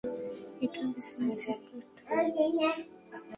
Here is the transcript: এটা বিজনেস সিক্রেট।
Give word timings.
এটা 0.63 0.81
বিজনেস 0.93 1.35
সিক্রেট। 1.41 1.85